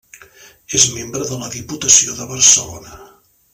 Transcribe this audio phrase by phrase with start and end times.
[0.79, 2.99] És membre de la Diputació de Barcelona.